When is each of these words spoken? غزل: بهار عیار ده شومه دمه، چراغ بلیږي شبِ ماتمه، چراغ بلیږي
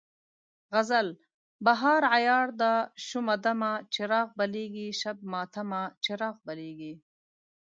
غزل: 0.73 1.07
بهار 1.65 2.01
عیار 2.15 2.47
ده 2.61 2.73
شومه 3.07 3.35
دمه، 3.43 3.71
چراغ 3.93 4.29
بلیږي 4.39 4.87
شبِ 5.01 5.17
ماتمه، 5.31 5.81
چراغ 6.05 6.35
بلیږي 6.47 6.93